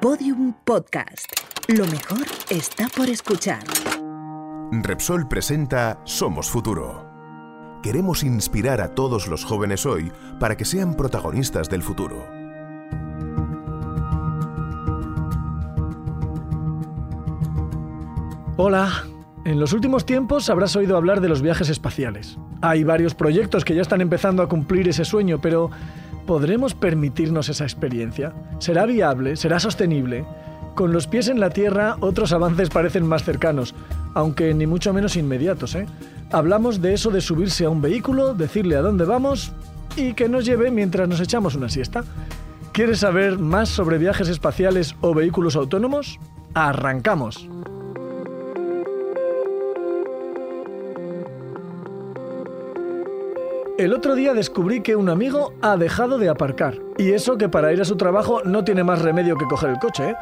Podium 0.00 0.52
Podcast. 0.64 1.32
Lo 1.68 1.86
mejor 1.86 2.26
está 2.50 2.86
por 2.94 3.08
escuchar. 3.08 3.64
Repsol 4.70 5.26
presenta 5.26 6.00
Somos 6.04 6.50
Futuro. 6.50 7.08
Queremos 7.82 8.22
inspirar 8.22 8.82
a 8.82 8.94
todos 8.94 9.26
los 9.26 9.44
jóvenes 9.44 9.86
hoy 9.86 10.12
para 10.38 10.56
que 10.56 10.66
sean 10.66 10.94
protagonistas 10.94 11.70
del 11.70 11.82
futuro. 11.82 12.26
Hola. 18.58 19.04
En 19.46 19.60
los 19.60 19.72
últimos 19.72 20.04
tiempos 20.04 20.50
habrás 20.50 20.74
oído 20.74 20.96
hablar 20.96 21.20
de 21.20 21.28
los 21.28 21.40
viajes 21.40 21.68
espaciales. 21.68 22.36
Hay 22.62 22.82
varios 22.82 23.14
proyectos 23.14 23.64
que 23.64 23.76
ya 23.76 23.82
están 23.82 24.00
empezando 24.00 24.42
a 24.42 24.48
cumplir 24.48 24.88
ese 24.88 25.04
sueño, 25.04 25.40
pero 25.40 25.70
¿podremos 26.26 26.74
permitirnos 26.74 27.48
esa 27.48 27.64
experiencia? 27.64 28.32
¿Será 28.58 28.84
viable? 28.84 29.36
¿Será 29.36 29.60
sostenible? 29.60 30.24
Con 30.74 30.92
los 30.92 31.06
pies 31.06 31.28
en 31.28 31.40
la 31.40 31.50
Tierra, 31.50 31.96
otros 32.00 32.32
avances 32.32 32.68
parecen 32.68 33.06
más 33.06 33.24
cercanos, 33.24 33.74
aunque 34.14 34.52
ni 34.52 34.66
mucho 34.66 34.92
menos 34.92 35.16
inmediatos. 35.16 35.74
¿eh? 35.74 35.86
Hablamos 36.32 36.82
de 36.82 36.92
eso 36.92 37.10
de 37.10 37.22
subirse 37.22 37.64
a 37.64 37.70
un 37.70 37.80
vehículo, 37.80 38.34
decirle 38.34 38.76
a 38.76 38.82
dónde 38.82 39.04
vamos 39.04 39.52
y 39.96 40.12
que 40.12 40.28
nos 40.28 40.44
lleve 40.44 40.70
mientras 40.70 41.08
nos 41.08 41.20
echamos 41.20 41.54
una 41.54 41.70
siesta. 41.70 42.04
¿Quieres 42.72 42.98
saber 42.98 43.38
más 43.38 43.70
sobre 43.70 43.96
viajes 43.96 44.28
espaciales 44.28 44.96
o 45.00 45.14
vehículos 45.14 45.56
autónomos? 45.56 46.20
¡Arrancamos! 46.52 47.48
El 53.78 53.92
otro 53.92 54.14
día 54.14 54.32
descubrí 54.32 54.80
que 54.80 54.96
un 54.96 55.10
amigo 55.10 55.52
ha 55.60 55.76
dejado 55.76 56.16
de 56.16 56.30
aparcar. 56.30 56.78
Y 56.96 57.12
eso 57.12 57.36
que 57.36 57.50
para 57.50 57.74
ir 57.74 57.82
a 57.82 57.84
su 57.84 57.96
trabajo 57.96 58.40
no 58.42 58.64
tiene 58.64 58.82
más 58.82 59.02
remedio 59.02 59.36
que 59.36 59.44
coger 59.44 59.68
el 59.68 59.78
coche, 59.78 60.10
¿eh? 60.10 60.16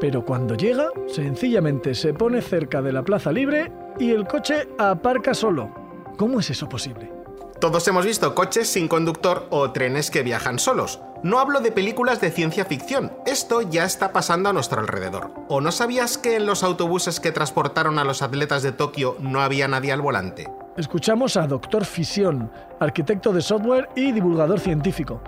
Pero 0.00 0.24
cuando 0.24 0.54
llega, 0.54 0.88
sencillamente 1.06 1.94
se 1.94 2.14
pone 2.14 2.40
cerca 2.40 2.80
de 2.80 2.94
la 2.94 3.02
plaza 3.02 3.32
libre 3.32 3.70
y 3.98 4.12
el 4.12 4.26
coche 4.26 4.68
aparca 4.78 5.34
solo. 5.34 5.70
¿Cómo 6.16 6.40
es 6.40 6.48
eso 6.48 6.70
posible? 6.70 7.12
Todos 7.60 7.86
hemos 7.86 8.06
visto 8.06 8.34
coches 8.34 8.66
sin 8.66 8.88
conductor 8.88 9.46
o 9.50 9.72
trenes 9.72 10.10
que 10.10 10.22
viajan 10.22 10.58
solos. 10.58 11.00
No 11.22 11.38
hablo 11.38 11.60
de 11.60 11.72
películas 11.72 12.22
de 12.22 12.30
ciencia 12.30 12.64
ficción, 12.64 13.12
esto 13.26 13.60
ya 13.60 13.84
está 13.84 14.12
pasando 14.12 14.48
a 14.48 14.52
nuestro 14.54 14.80
alrededor. 14.80 15.32
¿O 15.48 15.60
no 15.60 15.70
sabías 15.70 16.16
que 16.16 16.36
en 16.36 16.46
los 16.46 16.62
autobuses 16.62 17.20
que 17.20 17.32
transportaron 17.32 17.98
a 17.98 18.04
los 18.04 18.22
atletas 18.22 18.62
de 18.62 18.72
Tokio 18.72 19.16
no 19.20 19.42
había 19.42 19.68
nadie 19.68 19.92
al 19.92 20.00
volante? 20.00 20.48
Escuchamos 20.76 21.38
a 21.38 21.46
Dr. 21.46 21.86
Fisión, 21.86 22.50
arquitecto 22.80 23.32
de 23.32 23.40
software 23.40 23.88
y 23.96 24.12
divulgador 24.12 24.60
científico. 24.60 25.22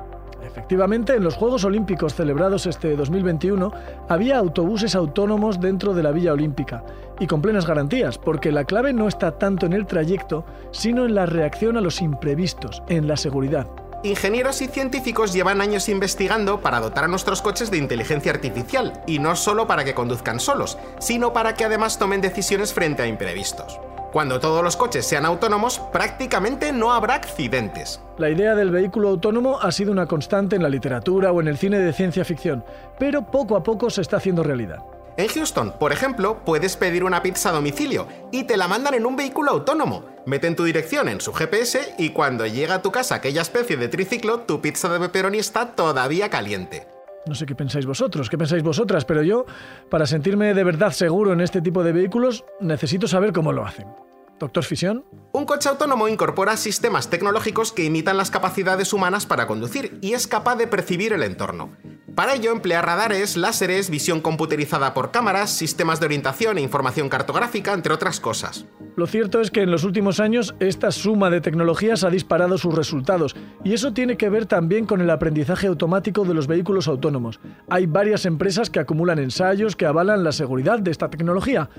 Efectivamente, 0.44 1.14
en 1.14 1.24
los 1.24 1.36
Juegos 1.36 1.64
Olímpicos 1.64 2.14
celebrados 2.14 2.66
este 2.66 2.94
2021 2.94 3.72
había 4.10 4.36
autobuses 4.36 4.94
autónomos 4.94 5.58
dentro 5.58 5.94
de 5.94 6.02
la 6.02 6.10
Villa 6.10 6.34
Olímpica 6.34 6.84
y 7.18 7.26
con 7.26 7.40
plenas 7.40 7.66
garantías, 7.66 8.18
porque 8.18 8.52
la 8.52 8.64
clave 8.64 8.92
no 8.92 9.08
está 9.08 9.38
tanto 9.38 9.64
en 9.64 9.72
el 9.72 9.86
trayecto, 9.86 10.44
sino 10.70 11.06
en 11.06 11.14
la 11.14 11.24
reacción 11.24 11.78
a 11.78 11.80
los 11.80 12.02
imprevistos, 12.02 12.82
en 12.88 13.08
la 13.08 13.16
seguridad. 13.16 13.68
Ingenieros 14.04 14.60
y 14.60 14.68
científicos 14.68 15.32
llevan 15.32 15.62
años 15.62 15.88
investigando 15.88 16.60
para 16.60 16.78
dotar 16.78 17.04
a 17.04 17.08
nuestros 17.08 17.40
coches 17.40 17.70
de 17.70 17.78
inteligencia 17.78 18.32
artificial, 18.32 19.02
y 19.06 19.18
no 19.18 19.34
solo 19.34 19.66
para 19.66 19.84
que 19.84 19.94
conduzcan 19.94 20.40
solos, 20.40 20.76
sino 21.00 21.32
para 21.32 21.54
que 21.54 21.64
además 21.64 21.98
tomen 21.98 22.20
decisiones 22.20 22.74
frente 22.74 23.02
a 23.02 23.06
imprevistos. 23.06 23.80
Cuando 24.12 24.40
todos 24.40 24.64
los 24.64 24.76
coches 24.76 25.06
sean 25.06 25.26
autónomos, 25.26 25.80
prácticamente 25.92 26.72
no 26.72 26.92
habrá 26.92 27.14
accidentes. 27.14 28.00
La 28.16 28.30
idea 28.30 28.54
del 28.54 28.70
vehículo 28.70 29.10
autónomo 29.10 29.60
ha 29.60 29.70
sido 29.70 29.92
una 29.92 30.06
constante 30.06 30.56
en 30.56 30.62
la 30.62 30.70
literatura 30.70 31.30
o 31.30 31.40
en 31.40 31.48
el 31.48 31.58
cine 31.58 31.78
de 31.78 31.92
ciencia 31.92 32.24
ficción, 32.24 32.64
pero 32.98 33.22
poco 33.22 33.54
a 33.54 33.62
poco 33.62 33.90
se 33.90 34.00
está 34.00 34.16
haciendo 34.16 34.42
realidad. 34.42 34.78
En 35.18 35.28
Houston, 35.28 35.74
por 35.78 35.92
ejemplo, 35.92 36.38
puedes 36.44 36.76
pedir 36.76 37.04
una 37.04 37.22
pizza 37.22 37.50
a 37.50 37.52
domicilio 37.52 38.06
y 38.30 38.44
te 38.44 38.56
la 38.56 38.68
mandan 38.68 38.94
en 38.94 39.04
un 39.04 39.16
vehículo 39.16 39.50
autónomo. 39.50 40.04
Meten 40.26 40.56
tu 40.56 40.64
dirección 40.64 41.08
en 41.08 41.20
su 41.20 41.32
GPS 41.32 41.94
y 41.98 42.10
cuando 42.10 42.46
llega 42.46 42.76
a 42.76 42.82
tu 42.82 42.92
casa 42.92 43.16
aquella 43.16 43.42
especie 43.42 43.76
de 43.76 43.88
triciclo, 43.88 44.40
tu 44.40 44.60
pizza 44.60 44.88
de 44.88 45.00
pepperoni 45.00 45.38
está 45.38 45.74
todavía 45.74 46.30
caliente. 46.30 46.86
No 47.28 47.34
sé 47.34 47.44
qué 47.44 47.54
pensáis 47.54 47.84
vosotros, 47.84 48.30
qué 48.30 48.38
pensáis 48.38 48.62
vosotras, 48.62 49.04
pero 49.04 49.22
yo, 49.22 49.44
para 49.90 50.06
sentirme 50.06 50.54
de 50.54 50.64
verdad 50.64 50.92
seguro 50.92 51.34
en 51.34 51.42
este 51.42 51.60
tipo 51.60 51.84
de 51.84 51.92
vehículos, 51.92 52.44
necesito 52.58 53.06
saber 53.06 53.32
cómo 53.34 53.52
lo 53.52 53.66
hacen. 53.66 54.07
Doctor 54.38 54.64
Fisión. 54.64 55.04
Un 55.32 55.44
coche 55.44 55.68
autónomo 55.68 56.08
incorpora 56.08 56.56
sistemas 56.56 57.10
tecnológicos 57.10 57.72
que 57.72 57.84
imitan 57.84 58.16
las 58.16 58.30
capacidades 58.30 58.92
humanas 58.92 59.26
para 59.26 59.46
conducir 59.46 59.98
y 60.00 60.12
es 60.12 60.26
capaz 60.26 60.56
de 60.56 60.66
percibir 60.66 61.12
el 61.12 61.22
entorno. 61.22 61.76
Para 62.14 62.34
ello 62.34 62.50
emplea 62.50 62.82
radares, 62.82 63.36
láseres, 63.36 63.90
visión 63.90 64.20
computerizada 64.20 64.92
por 64.92 65.12
cámaras, 65.12 65.50
sistemas 65.50 66.00
de 66.00 66.06
orientación 66.06 66.58
e 66.58 66.62
información 66.62 67.08
cartográfica, 67.08 67.72
entre 67.72 67.94
otras 67.94 68.18
cosas. 68.18 68.66
Lo 68.96 69.06
cierto 69.06 69.40
es 69.40 69.52
que 69.52 69.62
en 69.62 69.70
los 69.70 69.84
últimos 69.84 70.18
años 70.18 70.56
esta 70.58 70.90
suma 70.90 71.30
de 71.30 71.40
tecnologías 71.40 72.02
ha 72.02 72.10
disparado 72.10 72.58
sus 72.58 72.74
resultados 72.74 73.36
y 73.62 73.72
eso 73.72 73.92
tiene 73.92 74.16
que 74.16 74.28
ver 74.28 74.46
también 74.46 74.86
con 74.86 75.00
el 75.00 75.10
aprendizaje 75.10 75.68
automático 75.68 76.24
de 76.24 76.34
los 76.34 76.48
vehículos 76.48 76.88
autónomos. 76.88 77.38
Hay 77.70 77.86
varias 77.86 78.26
empresas 78.26 78.68
que 78.68 78.80
acumulan 78.80 79.20
ensayos 79.20 79.76
que 79.76 79.86
avalan 79.86 80.24
la 80.24 80.32
seguridad 80.32 80.80
de 80.80 80.90
esta 80.90 81.10
tecnología. 81.10 81.70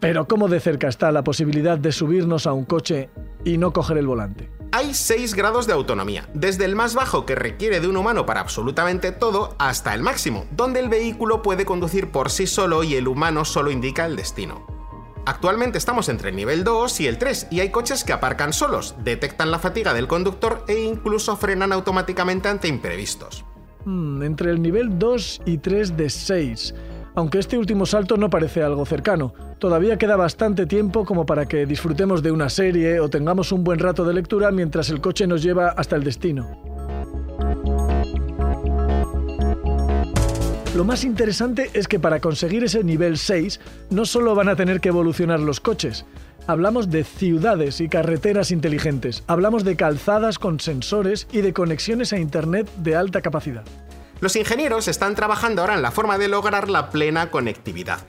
Pero 0.00 0.26
¿cómo 0.26 0.48
de 0.48 0.60
cerca 0.60 0.88
está 0.88 1.12
la 1.12 1.22
posibilidad 1.22 1.78
de 1.78 1.92
subirnos 1.92 2.46
a 2.46 2.54
un 2.54 2.64
coche 2.64 3.10
y 3.44 3.58
no 3.58 3.74
coger 3.74 3.98
el 3.98 4.06
volante? 4.06 4.50
Hay 4.72 4.94
seis 4.94 5.34
grados 5.34 5.66
de 5.66 5.74
autonomía, 5.74 6.26
desde 6.32 6.64
el 6.64 6.74
más 6.74 6.94
bajo 6.94 7.26
que 7.26 7.34
requiere 7.34 7.80
de 7.80 7.88
un 7.88 7.98
humano 7.98 8.24
para 8.24 8.40
absolutamente 8.40 9.12
todo 9.12 9.54
hasta 9.58 9.94
el 9.94 10.02
máximo, 10.02 10.46
donde 10.52 10.80
el 10.80 10.88
vehículo 10.88 11.42
puede 11.42 11.66
conducir 11.66 12.10
por 12.10 12.30
sí 12.30 12.46
solo 12.46 12.82
y 12.82 12.94
el 12.94 13.08
humano 13.08 13.44
solo 13.44 13.70
indica 13.70 14.06
el 14.06 14.16
destino. 14.16 14.66
Actualmente 15.26 15.76
estamos 15.76 16.08
entre 16.08 16.30
el 16.30 16.36
nivel 16.36 16.64
2 16.64 17.00
y 17.00 17.06
el 17.06 17.18
3 17.18 17.48
y 17.50 17.60
hay 17.60 17.70
coches 17.70 18.02
que 18.02 18.14
aparcan 18.14 18.54
solos, 18.54 18.94
detectan 19.04 19.50
la 19.50 19.58
fatiga 19.58 19.92
del 19.92 20.08
conductor 20.08 20.64
e 20.66 20.80
incluso 20.80 21.36
frenan 21.36 21.72
automáticamente 21.72 22.48
ante 22.48 22.68
imprevistos. 22.68 23.44
Hmm, 23.84 24.22
entre 24.22 24.50
el 24.50 24.62
nivel 24.62 24.98
2 24.98 25.42
y 25.44 25.58
3 25.58 25.96
de 25.96 26.08
6. 26.08 26.74
Aunque 27.20 27.38
este 27.38 27.58
último 27.58 27.84
salto 27.84 28.16
no 28.16 28.30
parece 28.30 28.62
algo 28.62 28.86
cercano, 28.86 29.34
todavía 29.58 29.98
queda 29.98 30.16
bastante 30.16 30.64
tiempo 30.64 31.04
como 31.04 31.26
para 31.26 31.44
que 31.44 31.66
disfrutemos 31.66 32.22
de 32.22 32.32
una 32.32 32.48
serie 32.48 32.98
o 32.98 33.10
tengamos 33.10 33.52
un 33.52 33.62
buen 33.62 33.78
rato 33.78 34.06
de 34.06 34.14
lectura 34.14 34.50
mientras 34.50 34.88
el 34.88 35.02
coche 35.02 35.26
nos 35.26 35.42
lleva 35.42 35.68
hasta 35.68 35.96
el 35.96 36.02
destino. 36.02 36.48
Lo 40.74 40.84
más 40.84 41.04
interesante 41.04 41.68
es 41.74 41.88
que 41.88 42.00
para 42.00 42.20
conseguir 42.20 42.64
ese 42.64 42.82
nivel 42.84 43.18
6 43.18 43.60
no 43.90 44.06
solo 44.06 44.34
van 44.34 44.48
a 44.48 44.56
tener 44.56 44.80
que 44.80 44.88
evolucionar 44.88 45.40
los 45.40 45.60
coches, 45.60 46.06
hablamos 46.46 46.88
de 46.88 47.04
ciudades 47.04 47.82
y 47.82 47.90
carreteras 47.90 48.50
inteligentes, 48.50 49.24
hablamos 49.26 49.62
de 49.64 49.76
calzadas 49.76 50.38
con 50.38 50.58
sensores 50.58 51.28
y 51.30 51.42
de 51.42 51.52
conexiones 51.52 52.14
a 52.14 52.18
Internet 52.18 52.66
de 52.78 52.96
alta 52.96 53.20
capacidad. 53.20 53.64
Los 54.20 54.36
ingenieros 54.36 54.86
están 54.86 55.14
trabajando 55.14 55.62
ahora 55.62 55.74
en 55.74 55.82
la 55.82 55.90
forma 55.90 56.18
de 56.18 56.28
lograr 56.28 56.68
la 56.68 56.90
plena 56.90 57.30
conectividad. 57.30 58.00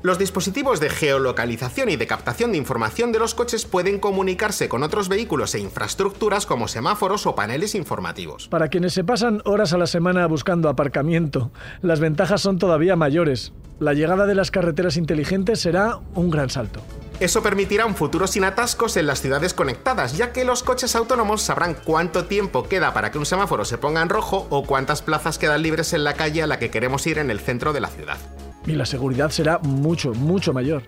Los 0.00 0.18
dispositivos 0.18 0.80
de 0.80 0.88
geolocalización 0.88 1.90
y 1.90 1.96
de 1.96 2.06
captación 2.06 2.52
de 2.52 2.58
información 2.58 3.12
de 3.12 3.18
los 3.18 3.34
coches 3.34 3.66
pueden 3.66 3.98
comunicarse 3.98 4.68
con 4.68 4.82
otros 4.82 5.08
vehículos 5.08 5.54
e 5.54 5.58
infraestructuras 5.58 6.46
como 6.46 6.68
semáforos 6.68 7.26
o 7.26 7.34
paneles 7.34 7.74
informativos. 7.74 8.48
Para 8.48 8.68
quienes 8.68 8.94
se 8.94 9.04
pasan 9.04 9.42
horas 9.44 9.72
a 9.72 9.78
la 9.78 9.88
semana 9.88 10.26
buscando 10.26 10.68
aparcamiento, 10.68 11.50
las 11.82 12.00
ventajas 12.00 12.40
son 12.40 12.58
todavía 12.58 12.96
mayores. 12.96 13.52
La 13.80 13.92
llegada 13.92 14.26
de 14.26 14.36
las 14.36 14.50
carreteras 14.50 14.96
inteligentes 14.96 15.60
será 15.60 15.98
un 16.14 16.30
gran 16.30 16.48
salto. 16.48 16.80
Eso 17.20 17.42
permitirá 17.42 17.86
un 17.86 17.96
futuro 17.96 18.26
sin 18.26 18.44
atascos 18.44 18.96
en 18.96 19.06
las 19.06 19.20
ciudades 19.20 19.54
conectadas, 19.54 20.16
ya 20.16 20.32
que 20.32 20.44
los 20.44 20.62
coches 20.62 20.94
autónomos 20.94 21.42
sabrán 21.42 21.76
cuánto 21.84 22.26
tiempo 22.26 22.68
queda 22.68 22.94
para 22.94 23.10
que 23.10 23.18
un 23.18 23.26
semáforo 23.26 23.64
se 23.64 23.78
ponga 23.78 24.02
en 24.02 24.08
rojo 24.08 24.46
o 24.50 24.64
cuántas 24.64 25.02
plazas 25.02 25.38
quedan 25.38 25.62
libres 25.62 25.92
en 25.92 26.04
la 26.04 26.14
calle 26.14 26.42
a 26.42 26.46
la 26.46 26.58
que 26.58 26.70
queremos 26.70 27.06
ir 27.06 27.18
en 27.18 27.30
el 27.30 27.40
centro 27.40 27.72
de 27.72 27.80
la 27.80 27.88
ciudad 27.88 28.18
y 28.68 28.72
la 28.72 28.86
seguridad 28.86 29.30
será 29.30 29.58
mucho, 29.58 30.12
mucho 30.12 30.52
mayor. 30.52 30.82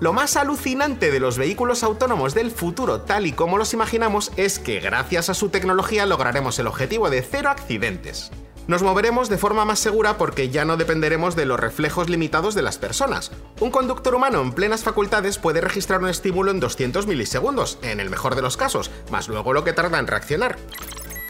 Lo 0.00 0.12
más 0.12 0.36
alucinante 0.36 1.10
de 1.10 1.20
los 1.20 1.38
vehículos 1.38 1.82
autónomos 1.82 2.34
del 2.34 2.50
futuro, 2.50 3.00
tal 3.00 3.26
y 3.26 3.32
como 3.32 3.58
los 3.58 3.72
imaginamos, 3.72 4.32
es 4.36 4.58
que 4.58 4.80
gracias 4.80 5.30
a 5.30 5.34
su 5.34 5.48
tecnología 5.48 6.06
lograremos 6.06 6.58
el 6.58 6.66
objetivo 6.66 7.08
de 7.08 7.22
cero 7.22 7.50
accidentes. 7.50 8.30
Nos 8.68 8.82
moveremos 8.82 9.28
de 9.28 9.38
forma 9.38 9.64
más 9.64 9.78
segura 9.78 10.18
porque 10.18 10.50
ya 10.50 10.64
no 10.64 10.76
dependeremos 10.76 11.36
de 11.36 11.46
los 11.46 11.60
reflejos 11.60 12.10
limitados 12.10 12.56
de 12.56 12.62
las 12.62 12.78
personas. 12.78 13.30
Un 13.60 13.70
conductor 13.70 14.12
humano 14.12 14.42
en 14.42 14.52
plenas 14.52 14.82
facultades 14.82 15.38
puede 15.38 15.60
registrar 15.60 16.02
un 16.02 16.08
estímulo 16.08 16.50
en 16.50 16.58
200 16.58 17.06
milisegundos, 17.06 17.78
en 17.82 18.00
el 18.00 18.10
mejor 18.10 18.34
de 18.34 18.42
los 18.42 18.56
casos, 18.56 18.90
más 19.12 19.28
luego 19.28 19.52
lo 19.52 19.62
que 19.62 19.72
tarda 19.72 20.00
en 20.00 20.08
reaccionar. 20.08 20.56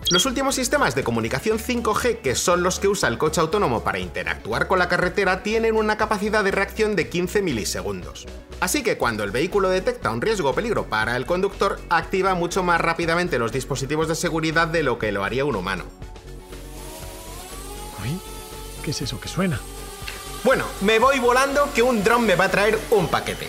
Los 0.09 0.25
últimos 0.25 0.55
sistemas 0.55 0.95
de 0.95 1.05
comunicación 1.05 1.59
5G, 1.59 2.23
que 2.23 2.37
son 2.37 2.63
los 2.63 2.81
que 2.81 2.89
usa 2.89 3.09
el 3.11 3.19
coche 3.19 3.43
autónomo 3.43 3.85
para 3.85 3.99
interactuar 3.99 4.67
con 4.67 4.79
la 4.79 4.89
carretera, 4.89 5.43
tienen 5.43 5.77
una 5.77 5.99
capacidad 5.99 6.43
de 6.43 6.53
reacción 6.53 6.97
de 6.97 7.09
15 7.11 7.43
milisegundos. 7.43 8.27
Así 8.61 8.83
que 8.83 8.97
cuando 8.97 9.25
el 9.25 9.31
vehículo 9.31 9.69
detecta 9.69 10.11
un 10.11 10.23
riesgo 10.23 10.51
o 10.51 10.55
peligro 10.55 10.85
para 10.87 11.17
el 11.17 11.27
conductor, 11.27 11.79
activa 11.91 12.35
mucho 12.35 12.63
más 12.63 12.81
rápidamente 12.81 13.39
los 13.39 13.53
dispositivos 13.53 14.09
de 14.09 14.15
seguridad 14.15 14.69
de 14.69 14.85
lo 14.85 14.99
que 14.99 15.13
lo 15.13 15.23
haría 15.23 15.45
un 15.45 15.57
humano. 15.57 15.85
Uy, 18.07 18.21
¿qué 18.85 18.91
es 18.93 19.03
eso 19.03 19.21
que 19.21 19.29
suena? 19.29 19.59
Bueno, 20.45 20.65
me 20.83 20.99
voy 20.99 21.19
volando 21.19 21.69
que 21.75 21.83
un 21.83 22.05
dron 22.05 22.25
me 22.25 22.37
va 22.37 22.45
a 22.45 22.51
traer 22.51 22.79
un 22.93 23.09
paquete. 23.09 23.49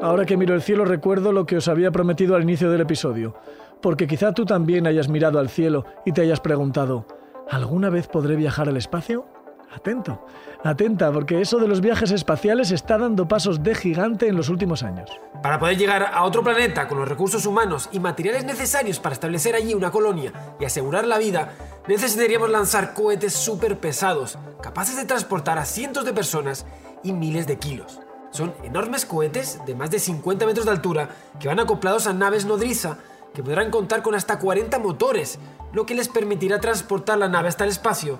Ahora 0.00 0.24
que 0.24 0.36
miro 0.36 0.54
el 0.54 0.62
cielo 0.62 0.84
recuerdo 0.84 1.32
lo 1.32 1.46
que 1.46 1.56
os 1.56 1.68
había 1.68 1.90
prometido 1.90 2.36
al 2.36 2.42
inicio 2.42 2.70
del 2.70 2.82
episodio, 2.82 3.34
porque 3.82 4.06
quizá 4.06 4.32
tú 4.32 4.46
también 4.46 4.86
hayas 4.86 5.08
mirado 5.08 5.38
al 5.38 5.50
cielo 5.50 5.84
y 6.06 6.12
te 6.12 6.22
hayas 6.22 6.40
preguntado, 6.40 7.06
¿alguna 7.50 7.90
vez 7.90 8.06
podré 8.06 8.36
viajar 8.36 8.68
al 8.68 8.76
espacio? 8.76 9.26
Atento, 9.74 10.24
atenta, 10.64 11.12
porque 11.12 11.40
eso 11.40 11.58
de 11.58 11.68
los 11.68 11.80
viajes 11.80 12.10
espaciales 12.10 12.70
está 12.70 12.96
dando 12.98 13.28
pasos 13.28 13.62
de 13.62 13.74
gigante 13.74 14.28
en 14.28 14.36
los 14.36 14.48
últimos 14.48 14.82
años. 14.82 15.10
Para 15.42 15.58
poder 15.58 15.76
llegar 15.76 16.10
a 16.12 16.24
otro 16.24 16.42
planeta 16.42 16.88
con 16.88 16.98
los 16.98 17.08
recursos 17.08 17.44
humanos 17.46 17.88
y 17.92 18.00
materiales 18.00 18.44
necesarios 18.44 18.98
para 18.98 19.12
establecer 19.12 19.54
allí 19.54 19.74
una 19.74 19.90
colonia 19.90 20.32
y 20.58 20.64
asegurar 20.64 21.06
la 21.06 21.18
vida, 21.18 21.52
necesitaríamos 21.88 22.50
lanzar 22.50 22.94
cohetes 22.94 23.34
súper 23.34 23.78
pesados, 23.78 24.38
capaces 24.62 24.96
de 24.96 25.04
transportar 25.04 25.58
a 25.58 25.64
cientos 25.64 26.04
de 26.04 26.12
personas 26.12 26.64
y 27.02 27.12
miles 27.12 27.46
de 27.46 27.58
kilos. 27.58 28.00
Son 28.30 28.54
enormes 28.64 29.04
cohetes 29.04 29.60
de 29.66 29.74
más 29.74 29.90
de 29.90 29.98
50 29.98 30.46
metros 30.46 30.66
de 30.66 30.72
altura 30.72 31.10
que 31.38 31.48
van 31.48 31.60
acoplados 31.60 32.06
a 32.06 32.12
naves 32.12 32.44
nodriza 32.44 32.98
que 33.34 33.42
podrán 33.42 33.70
contar 33.70 34.02
con 34.02 34.14
hasta 34.14 34.38
40 34.38 34.78
motores, 34.78 35.38
lo 35.74 35.84
que 35.84 35.94
les 35.94 36.08
permitirá 36.08 36.58
transportar 36.58 37.18
la 37.18 37.28
nave 37.28 37.48
hasta 37.48 37.64
el 37.64 37.70
espacio 37.70 38.18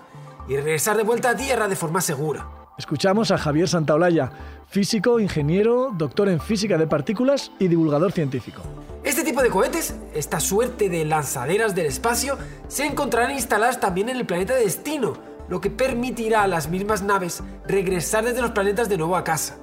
y 0.48 0.56
regresar 0.56 0.96
de 0.96 1.02
vuelta 1.02 1.30
a 1.30 1.36
Tierra 1.36 1.68
de 1.68 1.76
forma 1.76 2.00
segura. 2.00 2.48
Escuchamos 2.78 3.30
a 3.30 3.38
Javier 3.38 3.68
Santaolalla, 3.68 4.30
físico, 4.68 5.18
ingeniero, 5.18 5.92
doctor 5.96 6.28
en 6.28 6.40
física 6.40 6.76
de 6.76 6.86
partículas 6.86 7.50
y 7.58 7.68
divulgador 7.68 8.12
científico. 8.12 8.60
Este 9.02 9.24
tipo 9.24 9.42
de 9.42 9.48
cohetes, 9.48 9.94
esta 10.14 10.40
suerte 10.40 10.88
de 10.88 11.04
lanzaderas 11.04 11.74
del 11.74 11.86
espacio, 11.86 12.36
se 12.68 12.84
encontrarán 12.84 13.30
instaladas 13.30 13.80
también 13.80 14.08
en 14.08 14.16
el 14.16 14.26
planeta 14.26 14.54
de 14.54 14.64
destino, 14.64 15.14
lo 15.48 15.60
que 15.60 15.70
permitirá 15.70 16.42
a 16.42 16.48
las 16.48 16.68
mismas 16.68 17.02
naves 17.02 17.42
regresar 17.66 18.24
desde 18.24 18.42
los 18.42 18.50
planetas 18.50 18.88
de 18.88 18.98
nuevo 18.98 19.16
a 19.16 19.24
casa. 19.24 19.56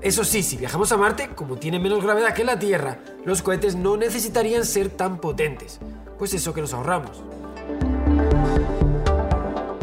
Eso 0.00 0.24
sí, 0.24 0.42
si 0.42 0.56
viajamos 0.56 0.92
a 0.92 0.96
Marte, 0.96 1.30
como 1.34 1.56
tiene 1.56 1.78
menos 1.78 2.02
gravedad 2.02 2.34
que 2.34 2.44
la 2.44 2.58
Tierra, 2.58 2.98
los 3.24 3.42
cohetes 3.42 3.76
no 3.76 3.96
necesitarían 3.96 4.64
ser 4.64 4.90
tan 4.90 5.18
potentes, 5.20 5.80
pues 6.18 6.34
eso 6.34 6.52
que 6.52 6.60
nos 6.60 6.74
ahorramos. 6.74 7.22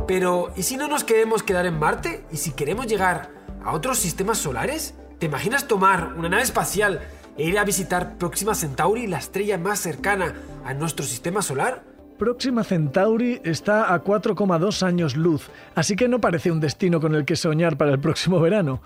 Pero, 0.07 0.51
¿y 0.55 0.61
si 0.61 0.77
no 0.77 0.87
nos 0.87 1.03
queremos 1.03 1.41
quedar 1.41 1.65
en 1.65 1.79
Marte? 1.79 2.25
¿Y 2.31 2.37
si 2.37 2.51
queremos 2.51 2.85
llegar 2.85 3.31
a 3.63 3.73
otros 3.73 3.97
sistemas 3.97 4.37
solares? 4.37 4.93
¿Te 5.17 5.25
imaginas 5.25 5.67
tomar 5.67 6.13
una 6.15 6.29
nave 6.29 6.43
espacial 6.43 7.01
e 7.37 7.43
ir 7.43 7.57
a 7.57 7.63
visitar 7.63 8.17
Próxima 8.17 8.53
Centauri, 8.53 9.07
la 9.07 9.17
estrella 9.17 9.57
más 9.57 9.79
cercana 9.79 10.35
a 10.63 10.75
nuestro 10.75 11.03
sistema 11.05 11.41
solar? 11.41 11.83
Próxima 12.19 12.63
Centauri 12.63 13.41
está 13.43 13.93
a 13.93 14.03
4,2 14.03 14.83
años 14.83 15.17
luz, 15.17 15.49
así 15.73 15.95
que 15.95 16.07
no 16.07 16.21
parece 16.21 16.51
un 16.51 16.59
destino 16.59 17.01
con 17.01 17.15
el 17.15 17.25
que 17.25 17.35
soñar 17.35 17.75
para 17.75 17.91
el 17.91 17.99
próximo 17.99 18.39
verano. 18.39 18.81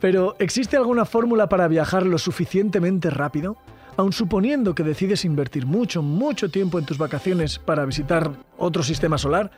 Pero, 0.00 0.34
¿existe 0.40 0.76
alguna 0.76 1.04
fórmula 1.04 1.48
para 1.48 1.68
viajar 1.68 2.04
lo 2.04 2.18
suficientemente 2.18 3.10
rápido? 3.10 3.56
Aun 3.96 4.12
suponiendo 4.12 4.74
que 4.74 4.82
decides 4.82 5.24
invertir 5.24 5.66
mucho, 5.66 6.02
mucho 6.02 6.50
tiempo 6.50 6.80
en 6.80 6.84
tus 6.84 6.98
vacaciones 6.98 7.60
para 7.60 7.84
visitar 7.84 8.32
otro 8.58 8.82
sistema 8.82 9.18
solar, 9.18 9.52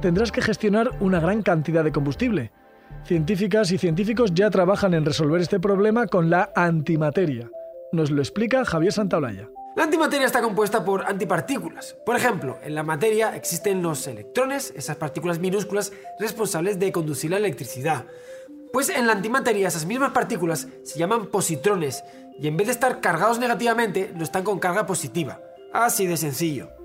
tendrás 0.00 0.32
que 0.32 0.42
gestionar 0.42 0.90
una 1.00 1.20
gran 1.20 1.42
cantidad 1.42 1.84
de 1.84 1.92
combustible. 1.92 2.52
Científicas 3.04 3.72
y 3.72 3.78
científicos 3.78 4.32
ya 4.34 4.50
trabajan 4.50 4.94
en 4.94 5.04
resolver 5.04 5.40
este 5.40 5.58
problema 5.58 6.06
con 6.06 6.30
la 6.30 6.52
antimateria. 6.54 7.50
Nos 7.92 8.10
lo 8.10 8.22
explica 8.22 8.64
Javier 8.64 8.92
Santaolalla. 8.92 9.48
La 9.74 9.84
antimateria 9.84 10.26
está 10.26 10.42
compuesta 10.42 10.84
por 10.84 11.04
antipartículas. 11.06 11.96
Por 12.04 12.14
ejemplo, 12.14 12.58
en 12.62 12.74
la 12.74 12.82
materia 12.82 13.34
existen 13.34 13.82
los 13.82 14.06
electrones, 14.06 14.72
esas 14.76 14.96
partículas 14.96 15.38
minúsculas 15.38 15.92
responsables 16.20 16.78
de 16.78 16.92
conducir 16.92 17.30
la 17.30 17.38
electricidad. 17.38 18.04
Pues 18.72 18.90
en 18.90 19.06
la 19.06 19.14
antimateria 19.14 19.68
esas 19.68 19.86
mismas 19.86 20.12
partículas 20.12 20.68
se 20.84 20.98
llaman 20.98 21.26
positrones 21.26 22.04
y 22.38 22.48
en 22.48 22.56
vez 22.56 22.66
de 22.66 22.72
estar 22.72 23.00
cargados 23.00 23.38
negativamente, 23.38 24.12
lo 24.16 24.24
están 24.24 24.44
con 24.44 24.58
carga 24.58 24.86
positiva. 24.86 25.40
Así 25.72 26.06
de 26.06 26.16
sencillo. 26.16 26.81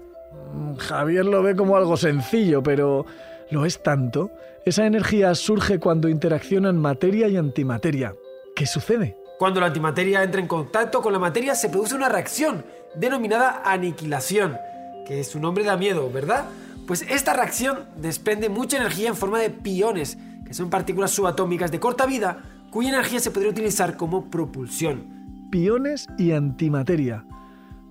Javier 0.77 1.25
lo 1.25 1.41
ve 1.43 1.55
como 1.55 1.77
algo 1.77 1.97
sencillo, 1.97 2.61
pero 2.63 3.05
¿lo 3.49 3.65
es 3.65 3.81
tanto? 3.81 4.31
Esa 4.65 4.85
energía 4.85 5.33
surge 5.35 5.79
cuando 5.79 6.09
interaccionan 6.09 6.77
materia 6.77 7.27
y 7.27 7.37
antimateria. 7.37 8.13
¿Qué 8.55 8.65
sucede? 8.65 9.17
Cuando 9.39 9.59
la 9.59 9.67
antimateria 9.67 10.23
entra 10.23 10.41
en 10.41 10.47
contacto 10.47 11.01
con 11.01 11.13
la 11.13 11.19
materia 11.19 11.55
se 11.55 11.69
produce 11.69 11.95
una 11.95 12.09
reacción 12.09 12.65
denominada 12.95 13.61
aniquilación, 13.63 14.57
que 15.05 15.23
su 15.23 15.39
nombre 15.39 15.63
da 15.63 15.77
miedo, 15.77 16.09
¿verdad? 16.11 16.45
Pues 16.87 17.03
esta 17.03 17.33
reacción 17.33 17.85
desprende 17.97 18.49
mucha 18.49 18.77
energía 18.77 19.09
en 19.09 19.15
forma 19.15 19.39
de 19.39 19.49
piones, 19.49 20.17
que 20.45 20.53
son 20.53 20.69
partículas 20.69 21.11
subatómicas 21.11 21.71
de 21.71 21.79
corta 21.79 22.05
vida, 22.05 22.43
cuya 22.71 22.89
energía 22.89 23.19
se 23.19 23.31
podría 23.31 23.51
utilizar 23.51 23.95
como 23.95 24.29
propulsión. 24.29 25.47
Piones 25.51 26.07
y 26.17 26.31
antimateria. 26.31 27.23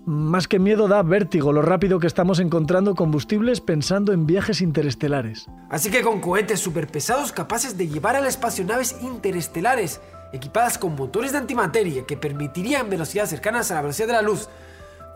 Más 0.06 0.46
que 0.46 0.60
miedo 0.60 0.86
da 0.86 1.02
vértigo 1.02 1.52
lo 1.52 1.62
rápido 1.62 1.98
que 1.98 2.06
estamos 2.06 2.38
encontrando 2.38 2.94
combustibles 2.94 3.60
pensando 3.60 4.12
en 4.12 4.24
viajes 4.24 4.60
interestelares. 4.60 5.48
Así 5.68 5.90
que 5.90 6.02
con 6.02 6.20
cohetes 6.20 6.60
superpesados 6.60 7.32
capaces 7.32 7.76
de 7.76 7.88
llevar 7.88 8.14
al 8.14 8.28
espacio 8.28 8.64
naves 8.64 8.94
interestelares 9.02 10.00
equipadas 10.32 10.78
con 10.78 10.94
motores 10.94 11.32
de 11.32 11.38
antimateria 11.38 12.06
que 12.06 12.16
permitirían 12.16 12.88
velocidades 12.88 13.30
cercanas 13.30 13.72
a 13.72 13.74
la 13.74 13.82
velocidad 13.82 14.06
de 14.06 14.12
la 14.12 14.22
luz, 14.22 14.48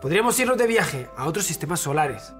podríamos 0.01 0.37
irnos 0.41 0.57
de 0.57 0.67
viaje 0.67 1.07
a 1.15 1.25
otros 1.25 1.45
sistemas 1.45 1.79
solares. 1.79 2.33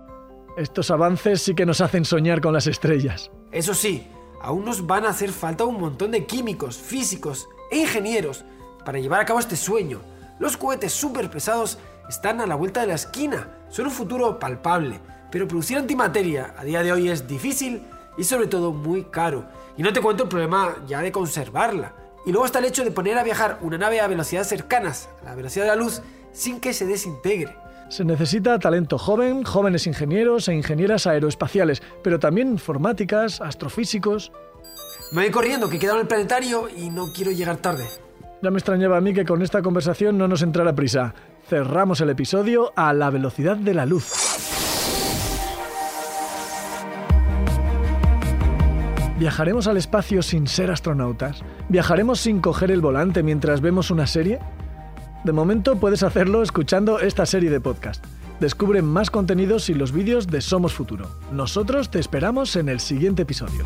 Estos 0.58 0.92
avances 0.92 1.42
sí 1.42 1.56
que 1.56 1.66
nos 1.66 1.80
hacen 1.80 2.04
soñar 2.04 2.42
con 2.42 2.52
las 2.52 2.68
estrellas. 2.68 3.32
Eso 3.54 3.74
sí, 3.74 4.10
aún 4.42 4.66
nos 4.66 4.86
van 4.86 5.06
a 5.06 5.12
hacer 5.12 5.32
falta 5.32 5.64
un 5.64 5.80
montón 5.80 6.12
de 6.12 6.26
químicos, 6.26 6.76
físicos 6.76 7.48
e 7.72 7.78
ingenieros 7.78 8.44
para 8.84 9.00
llevar 9.00 9.22
a 9.22 9.26
cabo 9.26 9.40
este 9.40 9.56
sueño. 9.56 10.02
Los 10.38 10.58
cohetes 10.58 10.92
superpesados 10.92 11.78
están 12.12 12.42
a 12.42 12.46
la 12.46 12.56
vuelta 12.56 12.82
de 12.82 12.88
la 12.88 12.96
esquina, 12.96 13.48
son 13.70 13.86
un 13.86 13.92
futuro 13.92 14.38
palpable, 14.38 15.00
pero 15.32 15.48
producir 15.48 15.78
antimateria 15.78 16.54
a 16.58 16.66
día 16.66 16.84
de 16.84 16.92
hoy 16.92 17.08
es 17.08 17.26
difícil 17.26 17.84
y 18.18 18.26
sobre 18.26 18.48
todo 18.48 18.74
muy 18.74 19.06
caro. 19.06 19.46
Y 19.78 19.82
no 19.82 19.94
te 19.94 20.02
cuento 20.02 20.24
el 20.24 20.30
problema 20.30 20.76
ya 20.86 21.00
de 21.00 21.14
conservarla. 21.14 21.94
Y 22.26 22.34
luego 22.34 22.46
está 22.46 22.60
el 22.60 22.66
hecho 22.66 22.84
de 22.84 22.92
poner 22.92 23.18
a 23.18 23.24
viajar 23.24 23.60
una 23.62 23.78
nave 23.78 24.02
a 24.02 24.08
velocidades 24.08 24.50
cercanas 24.50 25.08
a 25.22 25.30
la 25.30 25.36
velocidad 25.36 25.64
de 25.64 25.70
la 25.70 25.78
luz 25.78 26.02
sin 26.34 26.60
que 26.60 26.74
se 26.74 26.86
desintegre. 26.86 27.56
Se 27.88 28.04
necesita 28.04 28.60
talento 28.60 28.98
joven, 28.98 29.44
jóvenes 29.44 29.88
ingenieros 29.88 30.50
e 30.50 30.54
ingenieras 30.54 31.08
aeroespaciales, 31.08 31.82
pero 32.04 32.20
también 32.20 32.50
informáticas, 32.50 33.40
astrofísicos. 33.40 34.34
Me 35.14 35.22
voy 35.22 35.32
corriendo, 35.32 35.70
que 35.70 35.78
he 35.78 35.80
quedado 35.80 35.98
en 35.98 36.02
el 36.02 36.08
planetario 36.08 36.68
y 36.70 36.90
no 36.90 37.14
quiero 37.14 37.32
llegar 37.32 37.56
tarde. 37.58 37.86
Ya 38.42 38.50
me 38.50 38.58
extrañaba 38.58 38.98
a 38.98 39.02
mí 39.02 39.14
que 39.14 39.24
con 39.24 39.42
esta 39.42 39.62
conversación 39.62 40.18
no 40.18 40.28
nos 40.28 40.42
entrara 40.42 40.74
prisa. 40.74 41.14
Cerramos 41.48 42.00
el 42.02 42.10
episodio 42.10 42.72
a 42.76 42.94
la 42.94 43.10
velocidad 43.10 43.58
de 43.58 43.74
la 43.74 43.86
luz. 43.86 44.12
¿Viajaremos 49.20 49.68
al 49.68 49.78
espacio 49.78 50.24
sin 50.24 50.48
ser 50.48 50.72
astronautas? 50.72 51.44
¿Viajaremos 51.70 52.20
sin 52.20 52.40
coger 52.42 52.72
el 52.72 52.82
volante 52.82 53.22
mientras 53.22 53.62
vemos 53.62 53.92
una 53.92 54.08
serie? 54.08 54.40
De 55.24 55.32
momento 55.32 55.76
puedes 55.76 56.02
hacerlo 56.02 56.42
escuchando 56.42 57.00
esta 57.00 57.28
serie 57.28 57.52
de 57.52 57.62
podcast. 57.62 58.04
Descubre 58.40 58.82
más 58.82 59.12
contenidos 59.12 59.70
y 59.70 59.76
los 59.76 59.92
vídeos 59.92 60.26
de 60.26 60.42
Somos 60.42 60.74
Futuro. 60.74 61.08
Nosotros 61.32 61.92
te 61.92 62.00
esperamos 62.00 62.56
en 62.56 62.70
el 62.70 62.80
siguiente 62.80 63.22
episodio. 63.22 63.64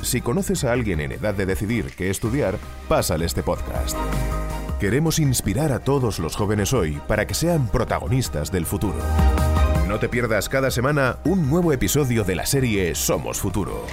Si 0.00 0.22
conoces 0.22 0.64
a 0.64 0.72
alguien 0.72 1.00
en 1.00 1.12
edad 1.12 1.34
de 1.34 1.44
decidir 1.44 1.92
qué 1.94 2.08
estudiar, 2.08 2.56
pásale 2.88 3.26
este 3.26 3.42
podcast. 3.42 3.98
Queremos 4.80 5.18
inspirar 5.18 5.72
a 5.72 5.80
todos 5.80 6.18
los 6.18 6.34
jóvenes 6.36 6.72
hoy 6.72 7.02
para 7.06 7.26
que 7.26 7.34
sean 7.34 7.68
protagonistas 7.68 8.50
del 8.50 8.64
futuro. 8.64 8.96
No 9.86 9.98
te 9.98 10.08
pierdas 10.08 10.48
cada 10.48 10.70
semana 10.70 11.18
un 11.24 11.50
nuevo 11.50 11.74
episodio 11.74 12.24
de 12.24 12.34
la 12.34 12.46
serie 12.46 12.94
Somos 12.94 13.38
Futuro. 13.40 13.84